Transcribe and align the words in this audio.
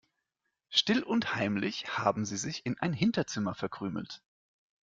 Still 0.71 1.03
und 1.03 1.35
heimlich 1.35 1.95
haben 1.99 2.25
sie 2.25 2.37
sich 2.37 2.65
in 2.65 2.75
ein 2.79 2.91
Hinterzimmer 2.91 3.53
verkrümelt. 3.53 4.23